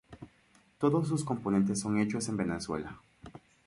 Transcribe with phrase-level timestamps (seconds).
[0.79, 2.99] Todos sus componentes son hechos en Venezuela.